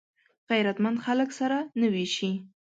غیرتمند 0.49 0.97
خلک 1.05 1.29
سره 1.39 1.57
نه 1.79 1.87
وېشي 1.93 2.31